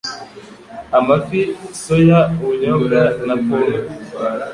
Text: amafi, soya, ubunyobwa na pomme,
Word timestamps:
amafi, 0.97 1.41
soya, 1.81 2.19
ubunyobwa 2.41 2.99
na 3.27 3.35
pomme, 3.43 3.77